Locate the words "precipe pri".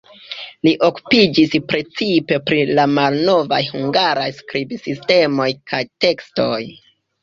1.73-2.59